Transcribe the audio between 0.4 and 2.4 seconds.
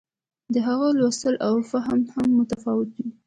د هغه لوستل او فهم هم